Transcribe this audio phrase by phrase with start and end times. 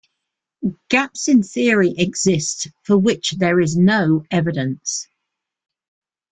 [0.89, 5.07] Gaps in the Theory exist for which there is no evidence.